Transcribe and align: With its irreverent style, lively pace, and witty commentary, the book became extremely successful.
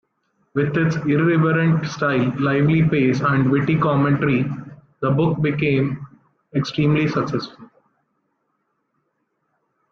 With 0.55 0.75
its 0.77 0.95
irreverent 0.95 1.85
style, 1.85 2.33
lively 2.39 2.81
pace, 2.89 3.19
and 3.21 3.51
witty 3.51 3.77
commentary, 3.77 4.49
the 4.99 5.11
book 5.11 5.39
became 5.43 6.03
extremely 6.55 7.07
successful. 7.07 7.69